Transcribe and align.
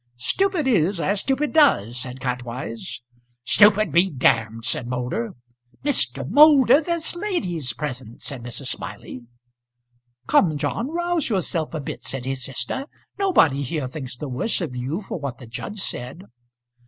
"Stupid 0.17 0.65
is 0.65 0.99
as 0.99 1.19
stupid 1.19 1.53
does," 1.53 1.95
said 1.95 2.19
Kantwise. 2.19 3.03
"Stupid 3.43 3.91
be 3.91 4.09
d," 4.09 4.27
said 4.63 4.87
Moulder. 4.87 5.35
"Mr. 5.85 6.27
Moulder, 6.27 6.81
there's 6.81 7.13
ladies 7.15 7.71
present," 7.73 8.19
said 8.19 8.41
Mrs. 8.41 8.65
Smiley. 8.69 9.21
"Come, 10.25 10.57
John, 10.57 10.89
rouse 10.89 11.29
yourself 11.29 11.75
a 11.75 11.79
bit," 11.79 12.01
said 12.03 12.25
his 12.25 12.43
sister. 12.43 12.85
"Nobody 13.19 13.61
here 13.61 13.87
thinks 13.87 14.17
the 14.17 14.27
worse 14.27 14.59
of 14.59 14.75
you 14.75 15.01
for 15.01 15.19
what 15.19 15.37
the 15.37 15.45
judge 15.45 15.79
said." 15.79 16.23